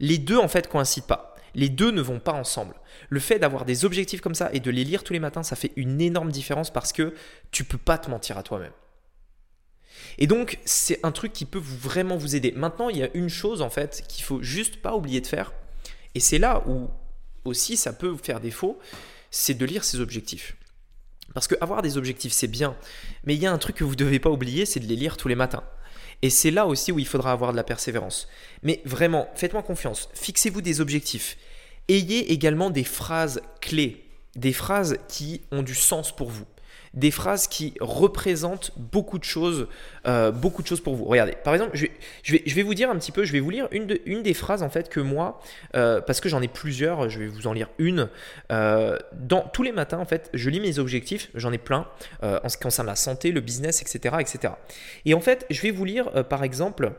Les 0.00 0.16
deux 0.16 0.38
en 0.38 0.48
fait 0.48 0.68
coïncident 0.68 1.06
pas 1.06 1.35
les 1.56 1.70
deux 1.70 1.90
ne 1.90 2.02
vont 2.02 2.20
pas 2.20 2.34
ensemble. 2.34 2.74
Le 3.08 3.18
fait 3.18 3.38
d'avoir 3.38 3.64
des 3.64 3.84
objectifs 3.84 4.20
comme 4.20 4.34
ça 4.34 4.50
et 4.52 4.60
de 4.60 4.70
les 4.70 4.84
lire 4.84 5.02
tous 5.02 5.14
les 5.14 5.18
matins, 5.18 5.42
ça 5.42 5.56
fait 5.56 5.72
une 5.74 6.00
énorme 6.00 6.30
différence 6.30 6.70
parce 6.70 6.92
que 6.92 7.14
tu 7.50 7.64
peux 7.64 7.78
pas 7.78 7.96
te 7.96 8.10
mentir 8.10 8.36
à 8.36 8.42
toi-même. 8.42 8.74
Et 10.18 10.26
donc, 10.26 10.58
c'est 10.66 11.00
un 11.02 11.12
truc 11.12 11.32
qui 11.32 11.46
peut 11.46 11.62
vraiment 11.62 12.18
vous 12.18 12.36
aider. 12.36 12.52
Maintenant, 12.54 12.90
il 12.90 12.98
y 12.98 13.02
a 13.02 13.08
une 13.14 13.30
chose 13.30 13.62
en 13.62 13.70
fait 13.70 14.04
qu'il 14.06 14.22
faut 14.22 14.42
juste 14.42 14.82
pas 14.82 14.94
oublier 14.94 15.22
de 15.22 15.26
faire, 15.26 15.54
et 16.14 16.20
c'est 16.20 16.38
là 16.38 16.62
où 16.66 16.90
aussi 17.44 17.78
ça 17.78 17.94
peut 17.94 18.08
vous 18.08 18.18
faire 18.18 18.40
défaut, 18.40 18.78
c'est 19.30 19.54
de 19.54 19.64
lire 19.64 19.82
ses 19.82 20.00
objectifs. 20.00 20.56
Parce 21.32 21.48
que 21.48 21.54
avoir 21.62 21.80
des 21.80 21.96
objectifs, 21.96 22.32
c'est 22.32 22.48
bien, 22.48 22.76
mais 23.24 23.34
il 23.34 23.40
y 23.40 23.46
a 23.46 23.52
un 23.52 23.58
truc 23.58 23.76
que 23.76 23.84
vous 23.84 23.92
ne 23.92 23.96
devez 23.96 24.18
pas 24.18 24.30
oublier, 24.30 24.66
c'est 24.66 24.80
de 24.80 24.86
les 24.86 24.96
lire 24.96 25.16
tous 25.16 25.28
les 25.28 25.34
matins. 25.34 25.64
Et 26.22 26.30
c'est 26.30 26.50
là 26.50 26.66
aussi 26.66 26.92
où 26.92 26.98
il 26.98 27.06
faudra 27.06 27.32
avoir 27.32 27.52
de 27.52 27.56
la 27.56 27.64
persévérance. 27.64 28.28
Mais 28.62 28.80
vraiment, 28.84 29.28
faites-moi 29.34 29.62
confiance, 29.62 30.08
fixez-vous 30.14 30.62
des 30.62 30.80
objectifs. 30.80 31.36
Ayez 31.88 32.32
également 32.32 32.70
des 32.70 32.84
phrases 32.84 33.40
clés, 33.60 34.04
des 34.34 34.52
phrases 34.52 34.98
qui 35.08 35.42
ont 35.52 35.62
du 35.62 35.74
sens 35.74 36.14
pour 36.14 36.30
vous 36.30 36.46
des 36.96 37.10
phrases 37.10 37.46
qui 37.46 37.74
représentent 37.80 38.72
beaucoup 38.76 39.18
de 39.18 39.24
choses, 39.24 39.68
euh, 40.06 40.32
beaucoup 40.32 40.62
de 40.62 40.66
choses 40.66 40.80
pour 40.80 40.96
vous. 40.96 41.04
Regardez, 41.04 41.34
par 41.44 41.54
exemple, 41.54 41.76
je 41.76 42.54
vais, 42.54 42.62
vous 42.62 42.74
dire 42.74 42.90
un 42.90 42.96
petit 42.96 43.12
peu, 43.12 43.24
je 43.24 43.32
vais 43.32 43.40
vous 43.40 43.50
lire 43.50 43.68
une, 43.70 43.98
une 44.06 44.22
des 44.22 44.34
phrases 44.34 44.62
en 44.62 44.70
fait 44.70 44.88
que 44.88 45.00
moi, 45.00 45.40
euh, 45.74 46.00
parce 46.00 46.20
que 46.20 46.28
j'en 46.28 46.40
ai 46.40 46.48
plusieurs, 46.48 47.08
je 47.10 47.18
vais 47.18 47.26
vous 47.26 47.46
en 47.46 47.52
lire 47.52 47.68
une. 47.78 48.08
Euh, 48.50 48.96
dans 49.12 49.42
tous 49.42 49.62
les 49.62 49.72
matins 49.72 49.98
en 49.98 50.06
fait, 50.06 50.30
je 50.32 50.48
lis 50.48 50.60
mes 50.60 50.78
objectifs, 50.78 51.30
j'en 51.34 51.52
ai 51.52 51.58
plein 51.58 51.86
en 52.22 52.48
ce 52.48 52.56
qui 52.56 52.62
concerne 52.62 52.86
la 52.86 52.96
santé, 52.96 53.30
le 53.30 53.40
business, 53.40 53.82
etc., 53.82 54.16
etc. 54.20 54.54
Et 55.04 55.14
en 55.14 55.20
fait, 55.20 55.46
je 55.50 55.60
vais 55.62 55.70
vous 55.70 55.84
lire 55.84 56.24
par 56.28 56.42
exemple. 56.42 56.92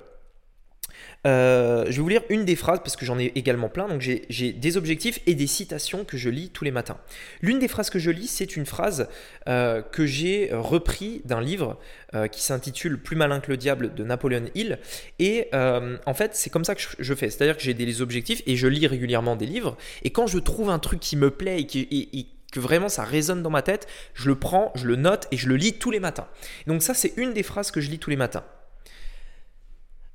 Euh, 1.25 1.85
je 1.87 1.95
vais 1.97 2.01
vous 2.01 2.09
lire 2.09 2.21
une 2.29 2.45
des 2.45 2.55
phrases 2.55 2.79
parce 2.79 2.95
que 2.95 3.05
j'en 3.05 3.17
ai 3.19 3.31
également 3.35 3.69
plein. 3.69 3.87
Donc 3.87 4.01
j'ai 4.01 4.53
des 4.53 4.77
objectifs 4.77 5.19
et 5.25 5.35
des 5.35 5.47
citations 5.47 6.05
que 6.05 6.17
je 6.17 6.29
lis 6.29 6.49
tous 6.49 6.63
les 6.63 6.71
matins. 6.71 6.97
L'une 7.41 7.59
des 7.59 7.67
phrases 7.67 7.89
que 7.89 7.99
je 7.99 8.11
lis, 8.11 8.27
c'est 8.27 8.55
une 8.55 8.65
phrase 8.65 9.07
euh, 9.47 9.81
que 9.81 10.05
j'ai 10.05 10.49
repris 10.53 11.21
d'un 11.25 11.41
livre 11.41 11.79
euh, 12.13 12.27
qui 12.27 12.41
s'intitule 12.41 13.01
Plus 13.01 13.15
malin 13.15 13.39
que 13.39 13.51
le 13.51 13.57
diable 13.57 13.93
de 13.93 14.03
Napoleon 14.03 14.45
Hill. 14.55 14.79
Et 15.19 15.49
en 15.53 16.13
fait, 16.13 16.35
c'est 16.35 16.49
comme 16.49 16.65
ça 16.65 16.75
que 16.75 16.81
je, 16.99 17.13
fais. 17.13 17.29
C'est-à-dire 17.29 17.57
que 17.57 17.63
j'ai 17.63 17.73
des 17.73 18.01
objectifs 18.01 18.41
et 18.45 18.55
je 18.55 18.67
lis 18.67 18.87
régulièrement 18.87 19.35
des 19.35 19.45
livres. 19.45 19.77
Et 20.03 20.11
quand 20.11 20.27
je 20.27 20.37
trouve 20.37 20.69
un 20.69 20.79
truc 20.79 20.99
qui 20.99 21.15
me 21.15 21.31
plaît 21.31 21.61
et 21.61 22.27
que 22.51 22.59
vraiment 22.59 22.89
ça 22.89 23.03
résonne 23.03 23.43
dans 23.43 23.49
ma 23.49 23.61
tête, 23.61 23.87
je 24.13 24.27
le 24.27 24.35
prends, 24.35 24.71
je 24.75 24.85
le 24.85 24.95
note 24.95 25.27
et 25.31 25.37
je 25.37 25.47
le 25.47 25.55
lis 25.55 25.73
tous 25.73 25.91
les 25.91 25.99
matins. 25.99 26.27
Donc 26.65 26.83
ça, 26.83 26.93
c'est 26.93 27.13
une 27.17 27.33
des 27.33 27.43
phrases 27.43 27.71
que 27.71 27.81
je 27.81 27.89
lis 27.89 27.99
tous 27.99 28.09
les 28.09 28.15
matins. 28.15 28.43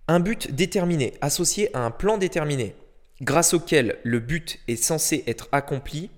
Un 0.09 0.18
but 0.18 0.50
déterminé, 0.52 1.14
associé 1.21 1.75
à 1.76 1.85
un 1.85 1.92
plan 1.92 2.18
déterminé, 2.18 2.75
grâce 3.21 3.54
auquel 3.54 3.99
le 4.02 4.18
but 4.18 4.59
est 4.66 4.76
censé 4.76 5.23
être 5.28 5.49
accompli, 5.52 6.11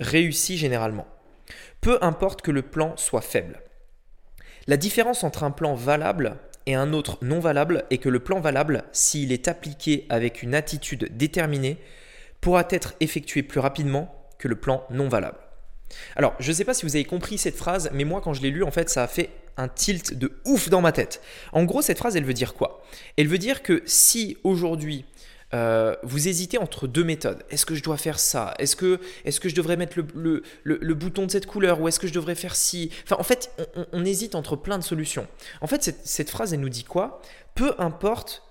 réussit 0.00 0.56
généralement. 0.56 1.06
Peu 1.82 1.98
importe 2.00 2.40
que 2.40 2.50
le 2.50 2.62
plan 2.62 2.96
soit 2.96 3.20
faible. 3.20 3.60
La 4.66 4.76
différence 4.76 5.24
entre 5.24 5.44
un 5.44 5.50
plan 5.50 5.74
valable 5.74 6.38
et 6.66 6.74
un 6.74 6.92
autre 6.92 7.18
non 7.20 7.40
valable 7.40 7.84
est 7.90 7.98
que 7.98 8.08
le 8.08 8.20
plan 8.20 8.40
valable, 8.40 8.84
s'il 8.92 9.32
est 9.32 9.48
appliqué 9.48 10.06
avec 10.08 10.42
une 10.42 10.54
attitude 10.54 11.14
déterminée, 11.16 11.78
pourra 12.40 12.64
être 12.70 12.94
effectué 13.00 13.42
plus 13.42 13.60
rapidement 13.60 14.30
que 14.38 14.48
le 14.48 14.56
plan 14.56 14.86
non 14.90 15.08
valable. 15.08 15.38
Alors, 16.16 16.34
je 16.38 16.48
ne 16.50 16.54
sais 16.54 16.64
pas 16.64 16.74
si 16.74 16.86
vous 16.86 16.96
avez 16.96 17.04
compris 17.04 17.36
cette 17.36 17.56
phrase, 17.56 17.90
mais 17.92 18.04
moi, 18.04 18.20
quand 18.22 18.32
je 18.32 18.42
l'ai 18.42 18.50
lu, 18.50 18.62
en 18.62 18.70
fait, 18.70 18.88
ça 18.88 19.02
a 19.02 19.08
fait 19.08 19.30
un 19.56 19.68
tilt 19.68 20.14
de 20.14 20.32
ouf 20.44 20.68
dans 20.68 20.80
ma 20.80 20.92
tête. 20.92 21.22
En 21.52 21.64
gros, 21.64 21.82
cette 21.82 21.98
phrase, 21.98 22.16
elle 22.16 22.24
veut 22.24 22.34
dire 22.34 22.54
quoi? 22.54 22.82
Elle 23.16 23.28
veut 23.28 23.38
dire 23.38 23.62
que 23.62 23.82
si 23.86 24.36
aujourd'hui, 24.44 25.04
euh, 25.54 25.94
vous 26.02 26.28
hésitez 26.28 26.56
entre 26.56 26.86
deux 26.86 27.04
méthodes. 27.04 27.44
Est-ce 27.50 27.66
que 27.66 27.74
je 27.74 27.82
dois 27.82 27.98
faire 27.98 28.18
ça? 28.18 28.54
Est-ce 28.58 28.74
que, 28.74 29.00
est 29.24 29.38
que 29.38 29.48
je 29.48 29.54
devrais 29.54 29.76
mettre 29.76 29.98
le, 30.14 30.42
le, 30.64 30.94
bouton 30.94 31.26
de 31.26 31.30
cette 31.30 31.46
couleur? 31.46 31.80
Ou 31.80 31.88
est-ce 31.88 32.00
que 32.00 32.06
je 32.06 32.12
devrais 32.12 32.34
faire 32.34 32.56
ci? 32.56 32.90
Enfin, 33.04 33.16
en 33.18 33.22
fait, 33.22 33.50
on, 33.92 34.04
hésite 34.04 34.34
entre 34.34 34.56
plein 34.56 34.78
de 34.78 34.84
solutions. 34.84 35.26
En 35.60 35.66
fait, 35.66 35.94
cette 36.04 36.30
phrase, 36.30 36.54
elle 36.54 36.60
nous 36.60 36.70
dit 36.70 36.84
quoi? 36.84 37.20
Peu 37.54 37.74
importe 37.78 38.42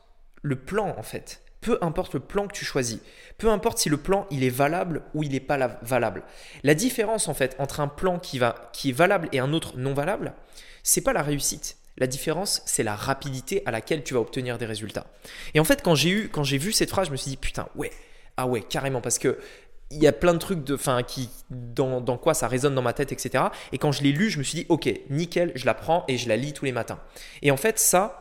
le 0.44 0.56
plan 0.56 0.96
en 0.98 1.04
fait. 1.04 1.42
Peu 1.62 1.78
importe 1.82 2.16
le 2.16 2.20
plan 2.20 2.48
que 2.48 2.54
tu 2.54 2.66
choisis, 2.66 3.00
peu 3.38 3.50
importe 3.50 3.78
si 3.78 3.90
le 3.90 3.98
plan 3.98 4.26
il 4.32 4.44
est 4.44 4.50
valable 4.50 5.04
ou 5.14 5.24
il 5.24 5.32
n'est 5.32 5.40
pas 5.40 5.80
valable. 5.84 6.24
La 6.64 6.74
différence 6.74 7.28
en 7.28 7.34
fait 7.34 7.56
entre 7.60 7.80
un 7.80 7.88
plan 7.88 8.20
qui, 8.20 8.40
va, 8.40 8.72
qui 8.74 8.90
est 8.90 8.94
valable 8.94 9.30
et 9.32 9.40
un 9.40 9.54
autre 9.54 9.78
non 9.78 9.94
valable, 9.94 10.34
c'est 10.84 11.02
pas 11.02 11.14
la 11.14 11.22
réussite. 11.22 11.78
La 11.98 12.08
différence, 12.08 12.64
c'est 12.66 12.84
la 12.84 12.96
rapidité 12.96 13.62
à 13.66 13.72
laquelle 13.72 14.04
tu 14.04 14.14
vas 14.14 14.22
obtenir 14.22 14.58
des 14.58 14.66
résultats. 14.66 15.06
Et 15.54 15.60
en 15.60 15.64
fait, 15.64 15.84
quand 15.84 15.94
j'ai 15.94 16.10
eu, 16.10 16.30
quand 16.30 16.44
j'ai 16.44 16.58
vu 16.58 16.72
cette 16.72 16.90
phrase, 16.90 17.08
je 17.08 17.12
me 17.12 17.18
suis 17.18 17.30
dit 17.30 17.38
putain, 17.38 17.68
ouais, 17.76 17.92
ah 18.38 18.48
ouais, 18.48 18.62
carrément, 18.62 19.02
parce 19.02 19.20
que 19.20 19.38
il 19.92 20.02
y 20.02 20.08
a 20.08 20.14
plein 20.14 20.34
de 20.34 20.40
trucs 20.40 20.64
de, 20.64 20.78
fin, 20.78 21.04
qui, 21.04 21.30
dans, 21.50 22.00
dans, 22.02 22.18
quoi 22.18 22.34
ça 22.34 22.48
résonne 22.48 22.74
dans 22.74 22.82
ma 22.82 22.94
tête, 22.94 23.12
etc. 23.12 23.46
Et 23.74 23.78
quand 23.78 23.92
je 23.92 24.04
l'ai 24.04 24.12
lu, 24.12 24.30
je 24.30 24.40
me 24.40 24.44
suis 24.44 24.60
dit, 24.60 24.66
ok, 24.70 24.90
nickel, 25.10 25.52
je 25.56 25.66
la 25.66 25.74
prends 25.74 26.06
et 26.08 26.18
je 26.18 26.30
la 26.30 26.38
lis 26.38 26.54
tous 26.54 26.66
les 26.66 26.72
matins. 26.72 27.00
Et 27.42 27.52
en 27.52 27.58
fait, 27.58 27.78
ça, 27.78 28.21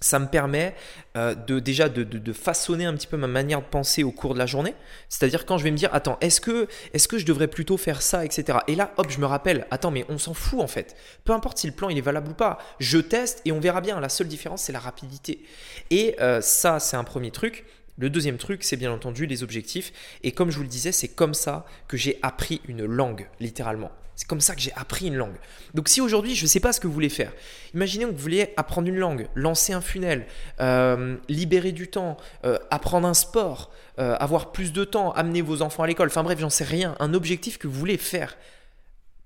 ça 0.00 0.18
me 0.18 0.26
permet 0.26 0.74
euh, 1.16 1.34
de 1.34 1.58
déjà 1.58 1.88
de, 1.88 2.32
façonner 2.32 2.84
un 2.84 2.94
petit 2.94 3.06
peu 3.06 3.16
ma 3.16 3.26
manière 3.26 3.60
de 3.60 3.66
penser 3.66 4.02
au 4.04 4.10
cours 4.10 4.34
de 4.34 4.38
la 4.38 4.46
journée. 4.46 4.74
C'est-à-dire 5.08 5.46
quand 5.46 5.58
je 5.58 5.64
vais 5.64 5.70
me 5.70 5.76
dire, 5.76 5.88
attends, 5.92 6.18
est-ce 6.20 6.40
que, 6.40 6.68
je 6.92 7.24
devrais 7.24 7.48
plutôt 7.48 7.76
faire 7.76 8.02
ça, 8.02 8.24
etc. 8.24 8.58
Et 8.68 8.74
là, 8.74 8.92
hop, 8.96 9.10
je 9.10 9.18
me 9.18 9.26
rappelle, 9.26 9.66
attends, 9.70 9.90
mais 9.90 10.04
on 10.08 10.18
s'en 10.18 10.34
fout 10.34 10.60
en 10.60 10.66
fait. 10.66 10.96
Peu 11.24 11.32
importe 11.32 11.58
si 11.58 11.66
le 11.66 11.72
plan 11.72 11.88
il 11.88 11.98
est 11.98 12.02
valable 12.02 12.30
ou 12.30 12.34
pas. 12.34 12.58
Je 12.80 12.98
teste 12.98 13.40
et 13.44 13.52
on 13.52 13.60
verra 13.60 13.80
bien. 13.80 13.98
La 14.00 14.08
seule 14.08 14.28
différence, 14.28 14.62
c'est 14.62 14.72
la 14.72 14.80
rapidité. 14.80 15.42
Et 15.90 16.16
euh, 16.20 16.40
ça, 16.40 16.80
c'est 16.80 16.96
un 16.96 17.04
premier 17.04 17.30
truc. 17.30 17.64
Le 17.96 18.10
deuxième 18.10 18.38
truc, 18.38 18.64
c'est 18.64 18.76
bien 18.76 18.92
entendu 18.92 19.26
les 19.26 19.42
objectifs. 19.42 19.92
Et 20.22 20.32
comme 20.32 20.50
je 20.50 20.56
vous 20.56 20.64
le 20.64 20.68
disais, 20.68 20.92
c'est 20.92 21.08
comme 21.08 21.34
ça 21.34 21.64
que 21.86 21.96
j'ai 21.96 22.18
appris 22.22 22.60
une 22.66 22.84
langue, 22.84 23.28
littéralement. 23.38 23.92
C'est 24.16 24.28
comme 24.28 24.40
ça 24.40 24.54
que 24.54 24.60
j'ai 24.60 24.72
appris 24.74 25.06
une 25.06 25.16
langue. 25.16 25.34
Donc 25.74 25.88
si 25.88 26.00
aujourd'hui, 26.00 26.34
je 26.34 26.44
ne 26.44 26.48
sais 26.48 26.60
pas 26.60 26.72
ce 26.72 26.80
que 26.80 26.86
vous 26.86 26.92
voulez 26.92 27.08
faire, 27.08 27.32
imaginez 27.74 28.04
que 28.04 28.10
vous 28.10 28.16
vouliez 28.16 28.52
apprendre 28.56 28.88
une 28.88 28.96
langue, 28.96 29.28
lancer 29.34 29.72
un 29.72 29.80
funnel, 29.80 30.26
euh, 30.60 31.16
libérer 31.28 31.72
du 31.72 31.88
temps, 31.88 32.16
euh, 32.44 32.58
apprendre 32.70 33.08
un 33.08 33.14
sport, 33.14 33.72
euh, 33.98 34.16
avoir 34.20 34.52
plus 34.52 34.72
de 34.72 34.84
temps, 34.84 35.12
amener 35.12 35.42
vos 35.42 35.62
enfants 35.62 35.82
à 35.82 35.86
l'école, 35.86 36.08
enfin 36.08 36.22
bref, 36.22 36.38
j'en 36.38 36.50
sais 36.50 36.64
rien, 36.64 36.94
un 37.00 37.12
objectif 37.12 37.58
que 37.58 37.66
vous 37.66 37.78
voulez 37.78 37.98
faire, 37.98 38.36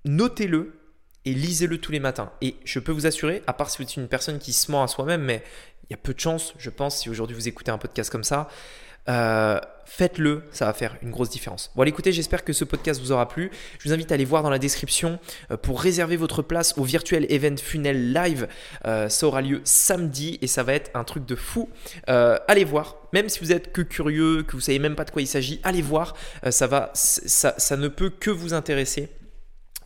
notez-le 0.05 0.79
et 1.25 1.33
lisez-le 1.33 1.77
tous 1.77 1.91
les 1.91 1.99
matins. 1.99 2.31
Et 2.41 2.55
je 2.65 2.79
peux 2.79 2.91
vous 2.91 3.05
assurer, 3.05 3.43
à 3.45 3.53
part 3.53 3.69
si 3.69 3.77
vous 3.77 3.83
êtes 3.83 3.97
une 3.97 4.07
personne 4.07 4.39
qui 4.39 4.53
se 4.53 4.71
ment 4.71 4.83
à 4.83 4.87
soi-même, 4.87 5.21
mais 5.21 5.43
il 5.89 5.93
y 5.93 5.95
a 5.95 5.97
peu 5.97 6.13
de 6.13 6.19
chances, 6.19 6.53
je 6.57 6.69
pense, 6.69 6.97
si 6.97 7.09
aujourd'hui 7.09 7.35
vous 7.35 7.47
écoutez 7.47 7.71
un 7.71 7.77
podcast 7.77 8.09
comme 8.09 8.23
ça, 8.23 8.47
euh, 9.09 9.59
faites-le, 9.85 10.43
ça 10.51 10.65
va 10.65 10.73
faire 10.73 10.95
une 11.01 11.09
grosse 11.09 11.29
différence. 11.29 11.71
Bon, 11.75 11.81
allez, 11.81 11.89
écoutez, 11.89 12.11
j'espère 12.11 12.43
que 12.43 12.53
ce 12.53 12.63
podcast 12.63 13.01
vous 13.01 13.11
aura 13.11 13.27
plu. 13.27 13.49
Je 13.79 13.87
vous 13.87 13.93
invite 13.93 14.11
à 14.11 14.15
aller 14.15 14.25
voir 14.25 14.43
dans 14.43 14.51
la 14.51 14.59
description 14.59 15.19
euh, 15.49 15.57
pour 15.57 15.81
réserver 15.81 16.15
votre 16.15 16.43
place 16.43 16.77
au 16.77 16.83
virtuel 16.83 17.25
event 17.29 17.57
Funnel 17.57 18.13
Live. 18.13 18.47
Euh, 18.85 19.09
ça 19.09 19.25
aura 19.25 19.41
lieu 19.41 19.61
samedi 19.63 20.37
et 20.41 20.47
ça 20.47 20.61
va 20.61 20.73
être 20.73 20.91
un 20.93 21.03
truc 21.03 21.25
de 21.25 21.35
fou. 21.35 21.69
allez 22.07 22.65
voir, 22.65 22.97
même 23.13 23.29
si 23.29 23.39
vous 23.39 23.51
êtes 23.51 23.71
que 23.73 23.81
curieux, 23.81 24.43
que 24.43 24.53
vous 24.53 24.61
savez 24.61 24.79
même 24.79 24.95
pas 24.95 25.05
de 25.05 25.11
quoi 25.11 25.21
il 25.21 25.27
s'agit, 25.27 25.59
allez 25.63 25.81
voir. 25.81 26.15
ça 26.49 26.67
va, 26.67 26.91
ça, 26.93 27.77
ne 27.77 27.87
peut 27.87 28.11
que 28.11 28.29
vous 28.29 28.53
intéresser. 28.53 29.09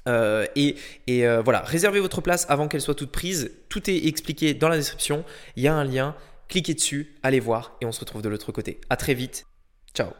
et, 0.08 0.75
et 1.08 1.38
voilà, 1.44 1.62
réservez 1.62 2.00
votre 2.00 2.22
place 2.22 2.46
avant 2.50 2.68
qu'elle 2.68 2.82
soit 2.82 2.96
toute 2.96 3.12
prise. 3.12 3.51
Tout 3.70 3.89
est 3.89 4.06
expliqué 4.06 4.53
dans 4.53 4.70
la 4.70 4.77
description. 4.77 5.24
Il 5.56 5.63
y 5.63 5.68
a 5.68 5.74
un 5.74 5.86
lien 5.86 6.15
cliquez 6.53 6.75
dessus, 6.75 7.15
allez 7.24 7.39
voir 7.39 7.75
et 7.81 7.86
on 7.88 7.91
se 7.91 8.00
retrouve 8.00 8.22
de 8.22 8.29
l'autre 8.29 8.51
côté. 8.51 8.79
À 8.91 8.95
très 8.95 9.15
vite. 9.15 9.48
Ciao 9.95 10.12